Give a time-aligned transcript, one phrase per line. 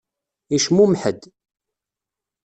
[0.53, 1.21] Yecmumeḥ-d.